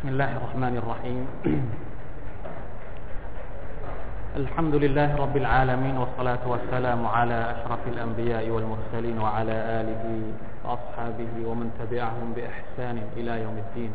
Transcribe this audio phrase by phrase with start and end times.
[0.00, 1.22] بسم الله الرحمن الرحيم.
[4.40, 10.04] الحمد لله رب العالمين والصلاة والسلام على أشرف الأنبياء والمرسلين وعلى آله
[10.64, 13.92] وأصحابه ومن تبعهم بإحسان إلى يوم الدين.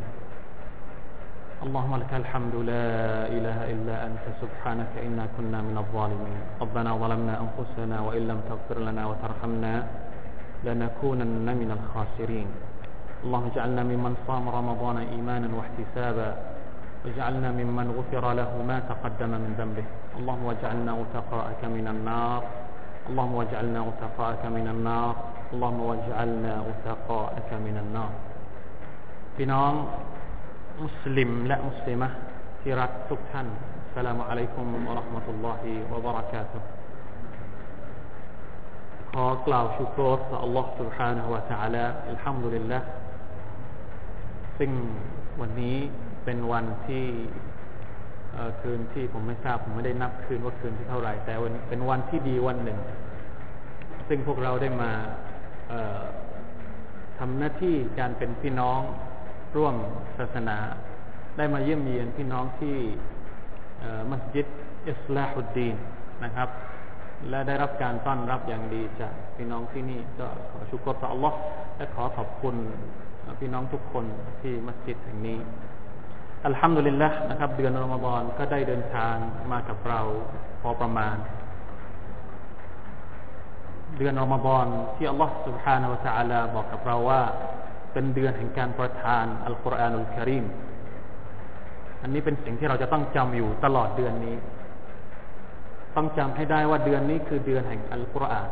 [1.65, 2.85] اللهم لك الحمد لا
[3.25, 6.61] إله إلا أنت سبحانك إنا كنا من الظالمين.
[6.61, 9.73] ربنا ظلمنا أنفسنا وإن لم تغفر لنا وترحمنا
[10.69, 12.49] لنكونن من الخاسرين.
[13.24, 16.30] اللهم اجعلنا ممن صام رمضان إيمانا واحتسابا
[17.04, 19.86] واجعلنا ممن غفر له ما تقدم من ذنبه
[20.18, 22.40] اللهم واجعلنا أتقاءك من النار
[23.08, 25.14] اللهم واجعلنا أتقاءك من النار
[25.52, 28.12] اللهم واجعلنا أتقاءك من النار
[29.36, 29.72] พี่น้อง
[30.82, 32.08] มุสลิมและมุสลิมะ
[32.60, 33.46] ที่รักทุกท่าน
[33.94, 36.68] สลามอะลัยกุมวะราะห์มะตุลลอฮิวะบะเราะกาตุฮ์
[39.12, 42.78] ขอกล่าวชุกรต่อ Allah سبحانه และ تعالى อัลฮัมดุลิลละ
[44.57, 44.71] ซึ่ง
[45.41, 45.77] วันนี้
[46.25, 47.05] เป็นวันที่
[48.61, 52.79] คืนที่ผมไม่ทราบผมไม่ได้นับคืนว่าคืนที่เท่าไหร่ แต่วันเป็นวันที่ดีวันหนึ่ง
[54.07, 54.91] ซึ่งพวกเราได้มา
[57.19, 58.79] ทำหน้าที่การเป็นพี่น้อง
[59.57, 59.75] ร่วม
[60.17, 60.57] ศาสนา
[61.37, 62.75] ได้มาเยี่ยมเยียนพี่น้องที่
[64.09, 64.47] มัสยิด
[64.89, 65.75] อิสลาฮุดดีน
[66.23, 66.49] นะครับ
[67.28, 71.32] และได้รับการต้อนรับอย่างดีจากพี่น้องที่นี่ก็ขอชุกรต่อ Allah
[71.76, 72.56] และขอขอบคุณ
[73.40, 74.04] พี่น้องทุกคน
[74.40, 75.38] ที่มัสยิดแห่งนี้
[76.46, 79.14] อัลฮัมดุลิลละนะครับ เดือนรอมฎอนก็ได้เดินทาง
[79.52, 80.00] มากับเรา
[80.62, 81.16] พอประมาณ
[83.98, 87.20] เดือนรอมฎอนที่อัลลอฮฺ سبحانه และ تعالى บอกกับเราว่า
[87.92, 90.44] เป็นเดือนแห่งการประทานอัลกุรอานอุลกิริม
[92.02, 94.36] อันนี้เป็นสิ่งที่เราจะต้องจำอยู่ตลอดเดือนนี้
[95.96, 98.48] ต้องจำให้ได้ว่าเดือนนี้คือเดือนแห่งอัลกุรอาน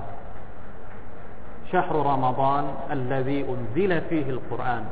[1.73, 2.65] شهر رمضان
[2.97, 4.85] الذي أنزل فيه القرآن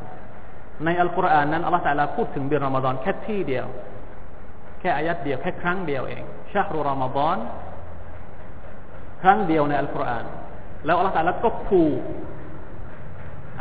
[0.84, 3.67] ในอัลกุรอานนั้นอัลลอฮฺตะลาพูดถึงเดือนรอมฎอนแค่ที่เดียว
[4.81, 7.37] แค่อายัดเดียวแค่ครั้งเดียวเองชาฮรุรอมฎอน
[9.23, 10.24] ครั้งเดียวในอัลกุรอาน
[10.85, 12.01] แล้วอัลลอฮฺตะลาก็ผูก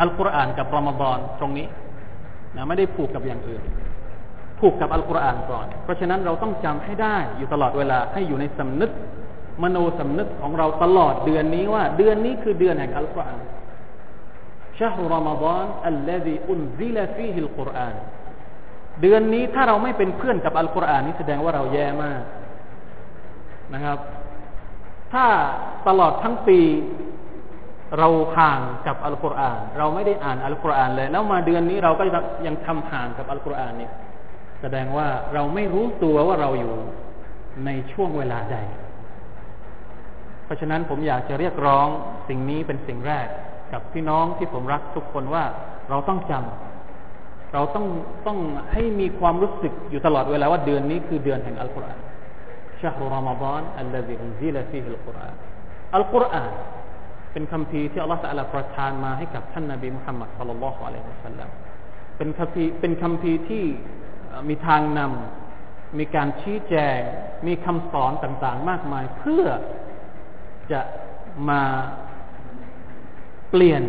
[0.02, 1.68] อัลกุรอานกับรอมฎอนตรงนี้
[2.56, 3.64] นะไม่ได้ผูกกับอย่างอื่น
[4.61, 8.91] ผูกกับอัลกุรอานก่อน เพราะฉะนั้นเราต้องจำให้ได้อยู่ตลอดเวลาให้อยู่ในสำนึก
[9.63, 13.43] มโนสำนึกของเราตลอดเดือนนี้ว่า เดือนนี้คือเดือนแห่งอัลกุรอาน
[14.79, 17.95] ชาฮุรอมฎอนอัลลซีอุนซิลฟีฮิลกุรอาน
[19.03, 22.23] เดือนนี้ถ้าเราไม่เป็นเพื่อนกับอัลกุรอานนี่แสดงว่าเราแย่มาก
[23.75, 23.99] นะครับ
[25.13, 25.27] ถ้า
[25.89, 26.61] ตลอดทั้งปี
[27.99, 32.05] เราห่างกับอัลกุรอาน เราไม่ได้อ่านอัลกุรอานเลย แล้วมาเดือนนี้เราก็
[32.47, 33.93] ยังทำห่างกับอัลกุรอานเนี่ย
[34.61, 36.75] แสดงว่าเราไม่รู้ตัวว่าเราอยู่
[37.65, 38.59] ในช่วงเวลาใด
[40.45, 41.87] เพราะฉะนั้นผมอยากจะเรียกร้อง
[42.29, 43.27] สิ่งนี้เป็นสิ่งแรก
[43.73, 45.45] กับพี่น้องที่ผมรักทุกคนว่า
[45.91, 47.87] เราต้องจำเราต้อง
[48.27, 48.39] ต้อง
[48.73, 52.01] ให้มีความรู้สึกอยู่ตลอดเวลาว่าเดือนนี้คือเดือนแห่งอัลกุรอาน
[52.81, 55.35] ชาฮุรอมฎอนอัลลซีอุนซิลฟีฮิลกุรอาน
[55.95, 56.53] อัลกุรอาน
[57.33, 61.49] เป็นคำพีที่อัลลอฮฺสัลลประทานมาให้กับท่านนบีมุฮัมมัดสัลลัลลอฮุอะลัยฮิวสัลลัม
[62.17, 63.65] เป็นคำพีเป็นคำพีที่
[64.49, 66.99] มีทางนำมีการชี้แจง
[67.47, 69.45] มีคำสอนต่างๆ มากมาย เพื่อ
[70.73, 70.81] จะ
[71.49, 71.63] มา
[73.51, 73.83] เปลี่ยน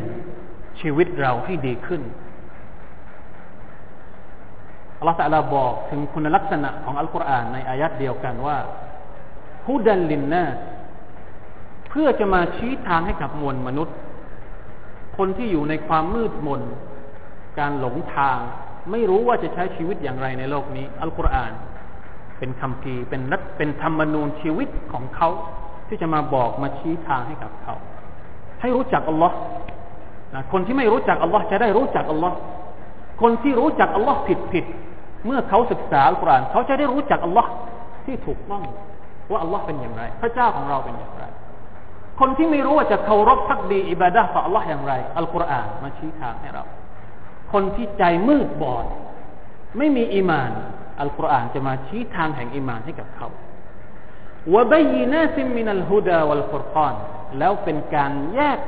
[0.79, 2.01] ชีวิตเราให้ดีขึ้น
[4.97, 8.57] อัลลอฮฺตะลาบอกถึงคุณลักษณะของอัลกุรอานในอายัดเดียวกันว่า
[9.67, 10.45] ฮุดันลินนา
[11.89, 13.95] เพื่อจะมาชี้ทางให้กับมวลมนุษย์
[15.17, 16.61] คนที่อยู่ในความมืดมน
[17.59, 18.37] การหลงทาง
[18.91, 21.51] ไม่รู้ว่าจะใช้ชีวิตอย่างไรในโลกนี้ อัลกุรอาน
[22.39, 25.29] เป็นคำพีเป็นรัเป็นธรรมนูญชีวิตของเขา
[25.87, 27.75] ที่จะมาบอกมาชี้ทางให้กับเขา
[28.61, 29.35] ให้รู้จักอัลลอฮ์
[30.33, 32.35] นะคนที่ไม่รู้จักอัลลอฮ์จะได้รู้จักอัลลอฮ์
[33.21, 34.65] คนที่รู้จักอัลลอฮ์ผิดผิด
[35.25, 37.49] เมื่อเขาศึกษาอัลกุรอานเขาจะได้รู้จักอัลลอฮ์
[38.05, 38.63] ที่ถูกต้อง
[39.31, 41.23] ว่าอัลลอฮ์เป็นอย่างไร พระเจ้าของเราเป็นอย่างไร
[42.19, 46.63] คนที่ไม่รู้ว่าจะเคารพพักดีอิบาดะต่อ Allah อย่างไร อัลกุรอานมาชี้ทางให้เรา
[47.51, 48.85] คนที่ใจมืดบอด
[49.77, 50.51] ไม่มีอีมาน
[50.99, 53.27] อัลกุรอานจะมาชี้ทางแห่งอีมานให้กับเขา
[54.53, 56.95] วะบยีนาซิมินัลฮุดาวัลฟุรกาน
[57.39, 58.59] แล้วเป็นการแยก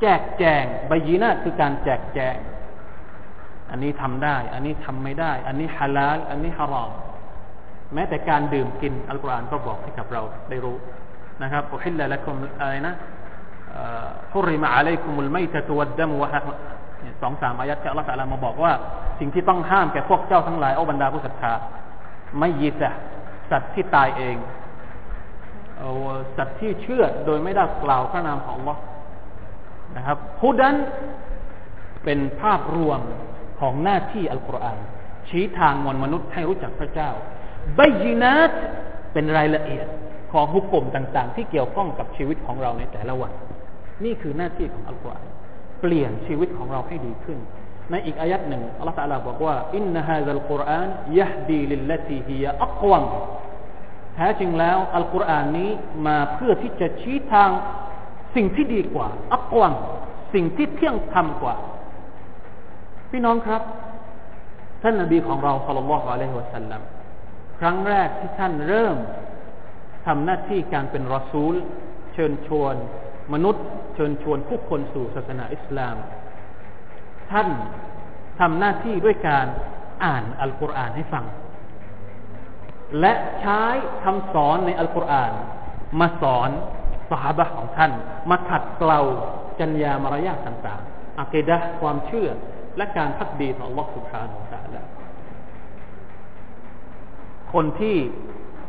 [0.00, 2.36] แจกแจงบยีนาคือการแจกแจง
[3.70, 6.90] อันนี้ทำได้ อันนี้ทำไม่ได้ อันนี้ฮาลาล อันนี้ฮารอม
[7.94, 10.76] แม้แต่การดื่มกินอัลกุรอานก็บอกให้กับเราได้รู้
[11.42, 12.94] นะครับอุฮิลละละคุมอะไรนะ
[14.34, 16.28] ฮุริมะอะลัยคุมุลไมตะตุวัดดัมวะ
[17.22, 18.72] สองสามอายัดที่อัลลอฮฺตะลามาบอกว่า
[19.18, 21.52] สิ่งที่ต้องห้ามแก่พวกเจ้าทั้งหลายโอ้บรรดาผู้ศรัทธา
[22.38, 22.90] ไม่ยีตะ
[23.50, 24.36] สัตว์ที่ตายเอง
[26.36, 28.74] สัตว์ที่เชื่อโดยไม่ได้กล่าวพระนามของอัลอ
[29.96, 30.76] นะครับฮุดัน
[32.04, 33.00] เป็นภาพรวม
[33.60, 34.78] ของหน้าที่อัลกุรอาน
[35.28, 37.10] ชชี้ทางมวลมนุษย์ให้รู้จักพระเจ้า
[37.78, 38.50] บยินัต
[39.12, 39.86] เป็นรายละเอียด
[40.32, 43.32] ของหุกกลมต่าง ๆ ที่เกี่ยวข้องกับชีวิตของเราในแต่ละวัน
[44.04, 45.26] นี่คือหน้าที่ของอัลกุรอาน
[45.80, 47.38] เปลี่ยนชีวิตของเราให้ดีขึ้น
[47.90, 50.88] ในอีกอายัดหนึ่งอัลลอฮฺตะลาบอกว่าอินนาฮะซัลกุรอาน
[51.18, 53.04] يهدي للتي هي أقوم
[54.14, 55.70] แท้จริงแล้วอัลกุรอานนี้
[56.06, 57.50] มาเพื่อที่จะชี้ทาง
[58.34, 59.74] สิ่งที่ดีกว่า أقوم
[60.34, 61.54] สิ่งที่เที่ยงธรรมกว่า
[63.10, 63.62] พี่น้องครับ
[64.82, 66.82] ท่านนบีของเราصلى الله عليه وسلم
[67.58, 68.96] ครั้งแรกที่ท่านเริ่ม
[70.06, 71.54] ทำหน้าที่การเป็นรอซูล
[72.12, 72.74] เชิญชวน
[73.32, 73.64] มนุษย์
[73.99, 75.95] ชิญชวนผู้คนสู่ศาสนาอิสลาม
[77.31, 77.49] ท่าน
[78.39, 79.47] ทำหน้าที่ด้วยการ
[80.05, 81.25] อ่านอัลกุรอานให้ฟัง
[82.99, 83.61] และใช้
[84.03, 85.33] คำสอนในอัลกุรอาน
[85.99, 86.49] มาสอน
[87.09, 87.91] สหบะของท่าน
[88.29, 88.99] มาขัดเกลา
[89.59, 92.29] จัญญามารยาทต่างๆอักดะความเชื่อ
[92.77, 94.81] และการพักดีต่อ Allah سبحانه และ تعالى
[97.53, 97.97] คนที่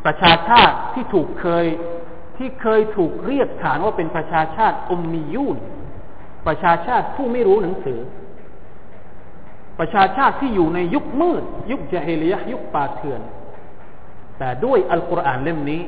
[0.04, 1.66] ประชาชาติที่ถูกเคย
[2.41, 5.57] ที่เคยถูกเรียกฐานว่าเป็นประชาชาติอุมมียูน
[6.47, 7.99] ประชาชาติผู้ไม่รู้หนังสือ
[9.79, 13.21] ประชาชาติที่อยู่ในยุคมืด ยุคจาฮิลียยุคป่าเถื่อน
[14.39, 15.81] แต่ด้วยอัลกุรอานเล่มนี้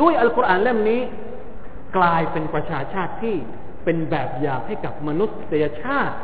[0.00, 1.00] ด้วยอัลกุรอานเล่มนี้
[1.96, 3.36] กลายเป็นประชาชาติที่
[3.84, 5.30] เป็นแบบอย่างให้กับมนุษ
[5.62, 6.16] ยชาติ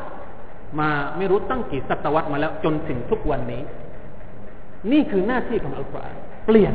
[0.81, 3.63] มาไม่รู้ตั้งกี่ศตวรรษมาแล้วจนถึงทุกวันนี้
[4.93, 6.17] นี่คือหน้าที่ของอัลกุรอาน
[6.47, 6.75] เปลี่ยน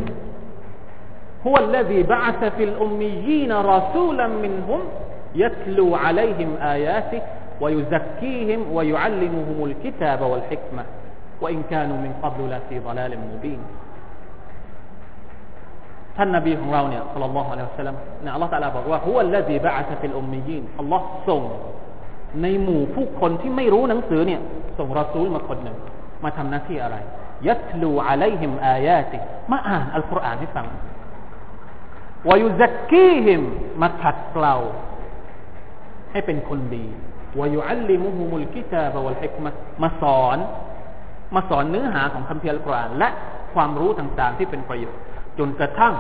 [1.46, 4.80] هو الذي بعث في الأميين رسولا منهم
[5.34, 7.22] يتلو عليهم آياته
[7.60, 10.84] ويزكيهم ويعلمهم الكتاب والحكمة
[11.40, 13.62] وإن كانوا من قبل لفي ضلال مبين
[16.16, 21.42] ท่านนบีของเราเนี่ยสัลลัลลอฮุอะลัยฮิวะสัลลัมเนี่ยอัลลอฮฺตะลาบอกว่า هو الذي بعث في الأميين อัลลอฮ์ส่ง
[22.42, 24.40] ในหมู่ผู้คนที่ไม่รู้หนังสือเนี่ย
[24.78, 25.76] ส่งรอซูลมาคนหนึ่ง
[26.24, 26.96] มาทำหน้าที่อะไร
[27.48, 29.18] ยัตลูอะลัยฮิมอายาติ
[29.52, 30.66] มาอ่านอัลกุรอานให้ฟัง
[32.29, 33.41] วายุซักกีฮิม
[33.81, 34.55] มาขัดเกลา
[36.11, 36.85] ให้เป็นคนดี
[37.39, 39.49] วายุอัลลิมุฮุมุลกิตาบวัลฮิกมะ
[39.83, 40.37] มาสอน
[41.35, 43.09] มาสอนเนื้อหาของคัมภีร์อัลกุรอานและ
[43.53, 45.01] ความรู้ต่างๆที่เป็นประโยชน์
[45.39, 45.93] จนกระทั่ง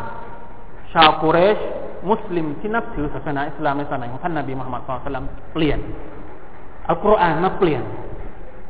[0.93, 1.59] ชาวกุเรช
[2.09, 5.79] มุสลิมที่นับถือศาสนาอิสลามในสมัยของท่านนบีมุฮัมมัดสุลตัลเปลี่ยน
[6.89, 7.83] อัลกุรอานมาเปลี่ยน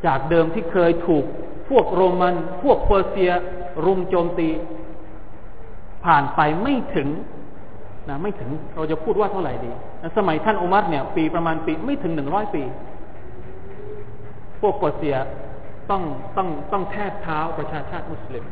[0.06, 1.26] จากเดิมที่เคยถูก
[1.70, 3.32] พวกโรมัน พวกเปอร์เซีย
[3.86, 4.50] รุมโจมตี
[6.06, 7.08] ผ่านไปไม่ถึง
[8.09, 9.71] นะไม่ถึงเราจะพูดว่าเท่าไหร่ดี
[10.04, 12.63] นสมัยท่านอุมัรเนี่ย ปีประมาณปีไม่ถึงหนึ่งร้อยปี
[14.62, 15.15] พวกเปอร์เซีย
[15.89, 16.01] ต้อง
[16.38, 18.45] ต้องต้องแทบเท้าประชาชาติมุสลิม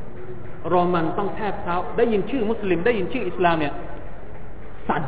[0.69, 3.73] โรมันต้องแทบเท้า ได้ยินชื่อมุสลิม ได้ยินชื่ออิสลามเนี่ย
[4.87, 5.03] สั่น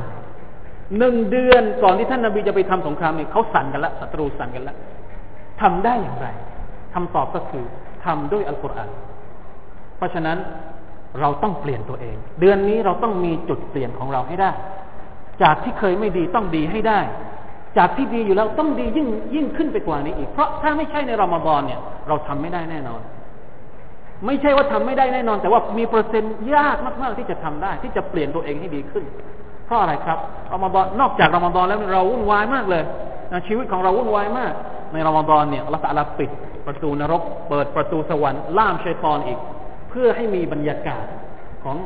[0.98, 4.76] หนึ่งเดือนก่อนที่ท่านนาบีจะไปทำสงครามเนี่ยเขาสั่นกันละศัตรูสั่นกันละ
[5.62, 6.28] ทำได้อย่างไร
[6.94, 7.64] คำตอบก็คือ
[8.06, 8.90] ทำด้วยอัลกุรอาน
[9.98, 10.38] เพราะฉะนั้น
[11.22, 14.52] เราต้องเปลี่ยนตัวเอง เดือนนี้เราต้องมีจุดเปลี่ยนของเราให้ได้
[15.44, 17.00] จากที่เคยไม่ดีต้องดีให้ได้
[17.78, 23.02] จากที่ดีอยู่แล้วต้องดียิ่งยิ่งขึ้นไปกว่านี้อีก เพราะถ้าไม่ใช่ในรอมฎอนเนี่ย เราทำไม่ได้แน่นอน
[24.26, 29.04] ไม่ใช่ว่าทำไม่ได้แน่นอน แต่ว่ามีเปอร์เซ็นต์ยากมากๆที่จะทำได้ ที่จะเปลี่ยนตัวเองให้ดีขึ้น
[29.66, 30.18] เพราะอะไรครับ
[30.54, 32.84] รอมฎอนนอกจากรอมฎอนแล้วเราวุ่นวายมากเลย
[33.48, 34.54] ชีวิตของเราวุ่นวายมาก
[34.94, 36.30] ในรอมฎอนเนี่ยอัลลอฮฺปิด
[36.68, 39.40] ประตูนรก เปิดประตูสวรรค์ล่ามชัยตอนอีก
[40.00, 41.06] พื่อให้มีบรรยากาศ
[41.64, 41.78] ของ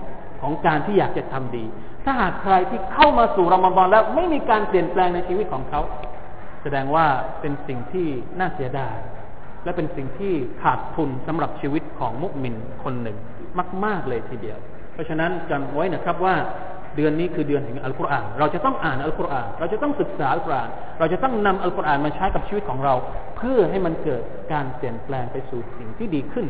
[0.42, 1.66] ของการที่อยากจะทำดี
[2.04, 5.82] ถ้าหากใครที่เข้ามาสู่รอมฎอนแล้วไม่มีการเปลี่ยนแปลงในชีวิตของเขา
[6.64, 7.06] แสดงว่า
[7.42, 8.08] เป็นสิ่งที่
[8.40, 8.98] น่าเสียดาย
[9.64, 13.18] และเป็นสิ่งที่ขาดทุนสำหรับชีวิตของมุสลิมคนหนึ่ง
[13.86, 14.58] มาก ๆเลยทีเดียว
[14.94, 16.36] เพราะฉะนั้นจำไว้นะครับว่า
[16.96, 22.94] เดือนนี้คือเดือนแห่งอัลกุรอาน เราจะต้องอ่านอัลกุรอาน เราจะต้องศึกษาอัลกุรอาน เราจะต้องนำอัลกุรอานมาใช้กับชีวิตของเรา
[23.38, 26.46] เพื่อให้มันเกิดการเปลี่ยนแปลงไปสู่สิ่งที่ดีขึ้น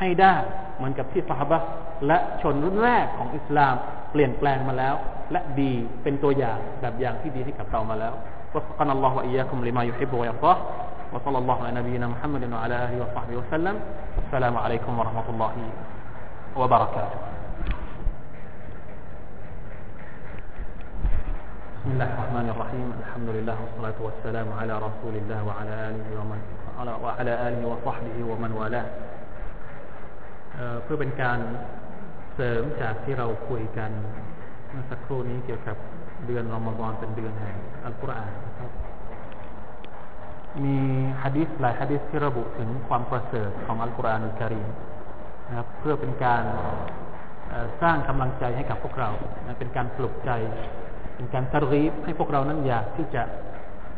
[0.00, 0.36] ให้ได้
[0.81, 1.61] เหมือนกับที่ฟาฮบะ
[2.07, 3.75] และชนรุ่นแรกของอิสลาม
[4.11, 4.95] เปลี่ยนแปลงมาแล้ว
[5.31, 5.71] และดี
[6.03, 8.15] เป็นตัวอย่างแบบอย่างที่ดีให้กับเรามาแล้ว
[8.55, 10.57] وفقنا الله وإياكم لما يحب ويرضاه
[11.13, 13.75] وصلى الله على نبينا محمد وعلى آله وصحبه وسلم
[14.27, 15.53] السلام عليكم ورحمة الله
[16.57, 17.19] وبركاته
[21.77, 26.39] بسم الله الرحمن الرحيم الحمد لله والصلاة والسلام على رسول الله وعلى آله ومن
[27.03, 28.85] وعلى آله وصحبه ومن والاه
[30.82, 31.38] เพื่อเป็นการ
[32.34, 33.90] เสริมจากที่เราคุยกัน
[34.70, 35.76] เมื่อสักครู่นี้เกี่ยวกับ
[36.26, 38.70] เดือนรอมฎอนเป็นเดือนแห่งอัลกุรอานครับ
[40.64, 40.76] มี
[41.22, 44.68] ฮะดิษหลายฮะดิษที่ระบุถึงความประเสริฐของอัลกุรอานอัลกิริม
[45.48, 46.44] นะครับ เพื่อเป็นการ
[47.82, 49.10] สร้างกำลังใจให้กับพวกเรา
[49.58, 50.30] เป็นการปลุกใจ
[51.16, 53.22] เป็นการตรีบให้พวกเรานั้นอยากที่จะ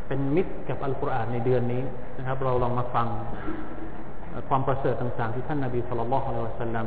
[0.06, 1.82] เป็นมิตรกับอัลกุรอานในเดือนนี้
[2.18, 3.06] นะครับ เราลองมาฟัง
[4.48, 6.34] ความประเสริฐต่างๆที่ท่านนาบีสุลต่านละฮ์อัล
[6.76, 6.86] ลัม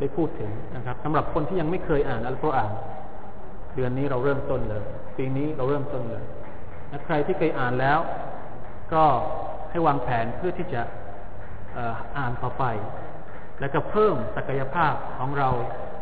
[0.00, 2.72] ได้พูดถึงนะครับสำหรับคนที่ยังไม่เคยอ่านอัลกุรอาน
[3.74, 4.84] เดือนนี้เราเริ่มต้นเลย
[5.18, 6.22] ปีนี้เราเริ่มต้นเลย
[6.88, 7.98] และใครที่เคยอ่านแล้ว
[8.94, 9.04] ก็
[9.70, 10.82] ให้วางแผนเพื่อที่จะ
[12.18, 12.64] อ่านต่อไป
[13.60, 15.48] และก็เพิ่มศักยภาพของเรา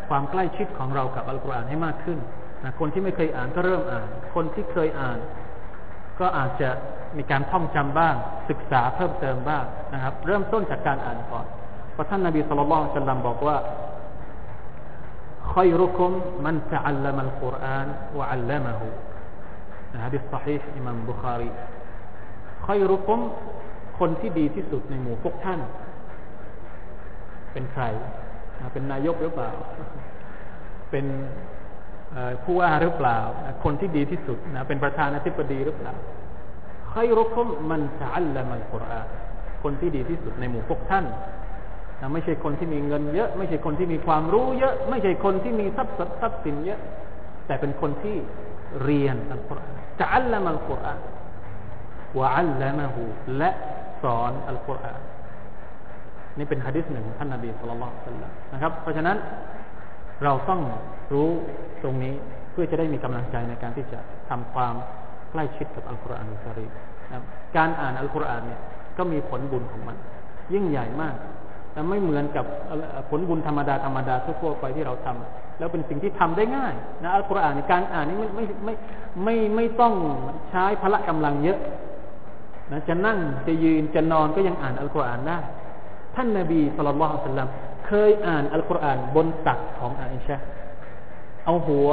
[0.09, 2.19] ความใกล้ชิดของเรากับอัลกุรอานให้มากขึ้น
[2.65, 5.19] นะคนที่ไม่เคยอ่านก็เริ่มอ่าน คนที่เคยอ่าน
[6.21, 6.71] ก็อาจจะ
[7.17, 8.15] มีการท่องจำบ้าง
[8.51, 11.47] ศึกษาเพิ่มเติมบ้างนะครับ เริ่มต้นจากการอ่านก่อน
[11.93, 13.57] เพราะท่านนาบีสุลต่านสัลลับอกว่า
[15.53, 16.13] ค่อยรุคุม
[16.45, 17.87] มันจะอัลลัมอัลกุรอาน
[18.19, 18.89] วะอัลลัมฮู
[19.93, 21.51] นะฮะดิสซฮีอิมัมบุคารี
[22.67, 23.21] ค่อยรุคุม
[23.99, 25.61] คนที่ดีที่สุดในหมู่พวกท่าน
[27.53, 27.85] เป็นใคร
[28.73, 29.51] เป็นนายกหรือเปล่า
[30.91, 31.07] เป็น
[32.43, 33.19] ผู้ว่าหรือเปล่า
[33.65, 35.95] คนที่ดีที่สุดนะเป็นประธานาธิบดีหรือเปล่า
[36.89, 39.07] ใครรุกมมันจะอัลละมันกุรอาน
[39.63, 41.05] คนที่ดีที่สุดในหมู่พวกท่าน
[42.01, 46.81] นะไม่ใช่คนที่มีเงินเยอะ ไม่ใช่คนที่มีความรู้เยอะ ไม่ใช่คนที่มีทรัพย์ทรัพย์สินเยอะ
[47.47, 48.17] แต่เป็นคนที่
[48.83, 51.01] เรียนอัลกุรอานจะอัลละมันกุรอาน
[52.19, 53.03] วะอัลละมะฮู
[53.39, 53.51] และ
[54.03, 55.01] สอนอัลกุรอาน
[56.39, 59.17] นี่เป็นฮะดิษหนึ่งท่านนบีสุลต่านนะครับ เพราะฉะนั้น
[60.25, 60.61] เราต้อง
[61.15, 61.31] รู้
[61.83, 62.15] ตรงนี้
[62.53, 63.99] เพื่อจะได้มีกำลังใจในการที่จะ
[64.31, 64.75] ทำความ
[65.31, 66.71] ใกล้ชิดกับอัลกุรอานอัลกิริม
[67.57, 68.61] การอ่านอัลกุรอานเนี่ย
[68.99, 69.97] ก็มีผลบุญของมัน
[70.53, 71.15] ยิ่งใหญ่มาก
[71.73, 72.45] แต่ไม่เหมือนกับ
[73.11, 78.75] ผลบุญธรรมดาธรรมดาทั่วไปที่เราทำแล้วเป็นสิ่งที่ทำได้ง่ายนะอัลกุรอานการอ่านนี่ไม่ไม่ไม่
[79.25, 79.95] ไม่ไม่ต้อง
[80.51, 81.59] ใช้พละกำลังเยอะ
[82.73, 85.39] นะจะนั่งจะยืนจะนอนก็ยังอ่านอัลกุรอานได้
[86.15, 87.49] ท่านนาบีสุลต่านสัลลัม
[87.87, 90.37] เคยอ่านอัลกุรอานบนตักของอาอิชะ
[91.45, 91.89] เอาหัว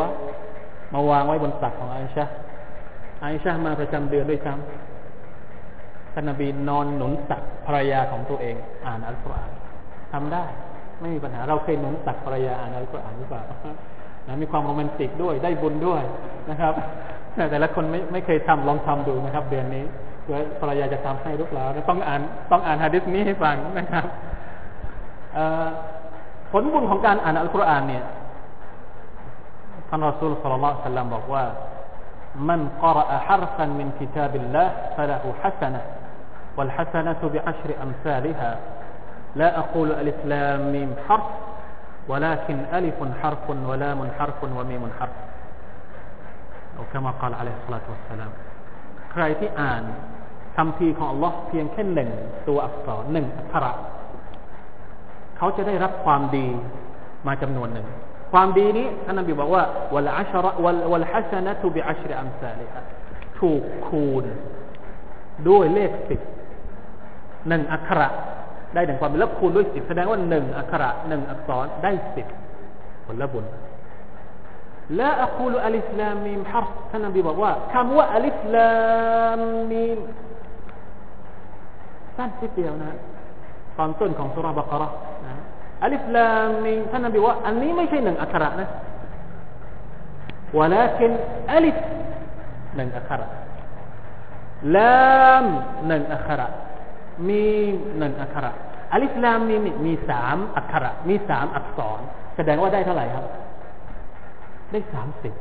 [0.93, 2.25] มาวางไว้บนตักของอาอิชะ
[3.21, 8.55] อาอิชะมาประจำเดือนด้วยซ้ำท่านนบีนอนหนุนตักภรรยาของตัวเอง
[8.85, 9.51] อ่านอัลกุรอาน
[10.13, 10.45] ทำได้
[10.99, 13.43] ไม่มีปัญหาเราเคยหนุนตักภรรยาอ่านอัลกุรอานหรือเปล่า
[14.27, 16.03] นะมีความโรแมนติกด้วยได้บุญด้วย
[16.49, 16.73] นะครับ
[17.51, 19.83] แต่ละคนไม่ไม่เคยทำลองทำดูนะครับ เดือนนี้
[20.23, 22.21] เพื่อภรรยาจะทำให้หรือเปล่าต้องอ่าน
[22.51, 24.05] ต้องอ่านฮะดิษนี้ให้ฟังนะครับ
[26.50, 28.04] ผลบุญของการอ่านอัลกุรอานเนี่ย
[29.88, 31.44] ท่านรอซูลสัลลัลลอฮุซัลลัมบอกว่า
[32.50, 35.80] من قرأ حرفا من كتاب الله فله حسنة
[36.56, 38.50] والحسنة بعشر أمثالها
[39.40, 41.28] لا أقول ألف لام ميم حرف
[42.08, 45.16] ولكن ألف حرف ولام حرف وميم حرف
[46.78, 48.32] أو كما قال عليه الصلاة والسلام
[49.12, 49.82] ใครที่อ่าน
[50.56, 52.10] คำพีของ Allah เพียงแค่หนึ่ง
[52.48, 53.72] ตัวอักษรหนึ่งอักขระ
[55.41, 56.47] เขาจะได้รับความดี
[57.27, 57.87] มาจำนวนหนึ่ง
[58.31, 62.81] ความดีนี้ท่านนบีบอกว่าวัลอัชระวัลวัลฮัสนะตุบิอัชรอัมซาลิฮะ
[63.39, 64.25] ถูกคูณ
[65.49, 66.19] ด้วยเลขสิบ
[67.47, 68.07] หนึ่งอักขระ
[68.73, 72.27] ได้ถึงความแล้วคูณด้วยสิบแสดงว่าหนึ่งอักขระหนึ่งอักษรได้สิบ
[73.05, 73.45] ผลบุญ
[74.99, 78.69] ละอักูลอัลิสลามีมฮัรท่านนบีบอกว่าคำว่าอัลิสลา
[79.71, 79.97] มีม
[82.17, 82.91] สั้นนิดเดียวนะ
[83.77, 85.10] ตอนต้นของสุราบะกระนะ
[85.83, 88.69] อัลิฟลามมีท่านนบีว่า อันนี้ไม่ใช่หนึ่งอักขระนะ
[90.59, 91.11] วลาคิน
[91.51, 91.77] อัลิฟ
[92.75, 93.27] หนึ่งอักขระ
[94.75, 95.45] ลาม
[95.87, 96.47] หนึ่งอักขระ
[97.27, 97.43] มี
[97.97, 98.51] หนึ่งอักขระ
[98.93, 101.99] อัลิฟลามมีมีสามอักขระมีสามอักษร
[102.35, 103.25] แสดงว่าได้เท่าไหร่ครับ
[104.71, 105.33] ได้สามสิบ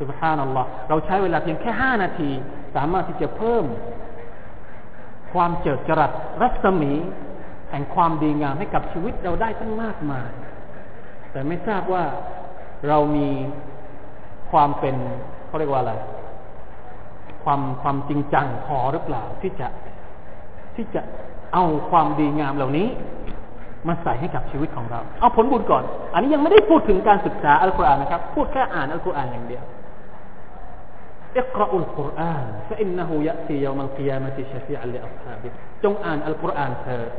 [0.00, 2.30] สุบฮานัลลอฮ์เราใช้เวลาเพียงแค่ห้านาที
[2.76, 3.64] สามารถที่จะเพิ่ม
[5.32, 6.10] ความเจิดจรัส
[6.42, 6.92] รัศมี
[7.72, 10.30] แห่งความดีงามให้กับชีวิตเราได้ตั้งมากมาย
[11.32, 12.04] แต่ไม่ทราบว่า
[12.88, 13.28] เรามี
[14.50, 14.96] ความเป็น
[15.46, 15.94] เขาเรียกว่าอะไร
[17.44, 19.68] ความความจริงจังพอหรือเปล่าที่จะ
[20.76, 21.02] ที่จะ
[21.54, 22.88] เอาความดีงามเหล่านี้
[23.88, 29.64] มาใส่ให้กับชีวิตของเรา เอาผลบุญก่อน อันนี้ยังไม่ได้พูดถึงการศึกษาอัลกุรอานนะครับ พูดแค่อ่านอัลกุรอานอย่างเดียว
[31.38, 35.48] อิกราอุลกุรอานฟะอินนะฮูยะซียามัลกิยามะติชะฟีอัลลิอัลฮาบิ
[35.84, 37.10] จงอ่านอัลกุรอานเถิด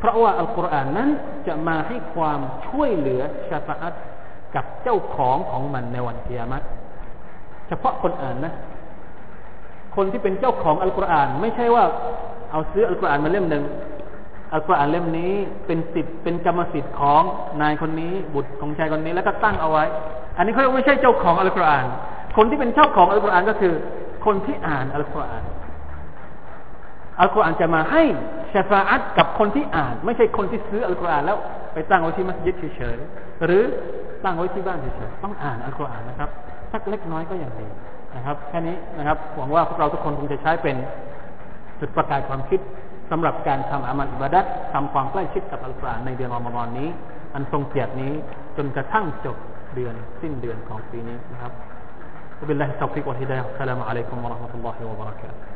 [0.00, 1.08] เพราะว่าอัลกุรอานนั้น
[1.46, 3.94] จะมาให้ความช่วยเหลือชาฟาอัต
[4.54, 6.58] กับเจ้าของของมันในวันกิยามะ
[7.68, 8.54] เฉพาะคนอ่านนะ
[9.96, 11.84] คนที่เป็นเจ้าของอัลกุรอาน ไม่ใช่ว่า
[12.50, 13.64] เอาซื้ออัลกุรอานมาเล่มหนึ่ง
[14.52, 15.32] อัลกุรอานเล่มนี้
[15.66, 17.22] เป็นสิทธิ์เป็นกรรมสิทธิ์ของ
[17.60, 19.84] นายคนนี้บุตรของชายคนนี้แล้วก็ตั้งเอาไว้
[20.36, 21.86] อันนี้เขาไม่ใช่เจ้าของอัลกุรอาน
[22.36, 23.74] คนที่เป็นเจ้าของอัลกุรอานก็คือ
[24.24, 25.44] คนที่อ่านอัลกุรอาน
[27.19, 28.03] อัลกุรอานจะมาให้
[28.53, 31.37] ชาฟาอัตกับคนที่อ่าน ไม่ใช่คนที่ซื้ออัลกุรอานแล้ว
[31.73, 33.63] ไปตั้งไว้ที่มัสยิดเฉยๆหรือ
[34.23, 36.29] ตั้งไว้ที่บ้านเฉยๆต้องอ่านอัลกุรอานนะครับ
[36.71, 37.67] สักเล็กน้อยก็ยังดี
[38.15, 40.75] นะครับ แค่นี้นะครับหวังว่าพวกเราทุกคนคงจะใช้เป็น
[41.79, 42.59] จุดประกายความคิด
[43.11, 46.89] สำหรับการทำอามัลอิบาดัตทำความใกล้ชิดกับอัลกุรอานในเดือนรอมฎอนนี้
[47.33, 48.13] อันทรงเกียรตินี้
[48.57, 49.37] จนกระทั่งจบ
[49.75, 51.53] เดือนสิ้นเดือนของปีนี้นะครับ
[52.41, 55.48] وبالله التوفيق والهداية والسلام عليكم ورحمة الله وبركاته